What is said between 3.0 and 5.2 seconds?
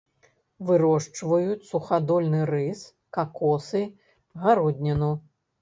какосы, гародніну.